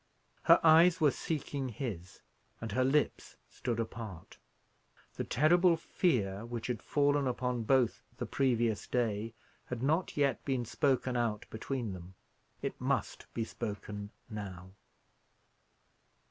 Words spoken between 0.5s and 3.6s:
eyes were seeking his, and her lips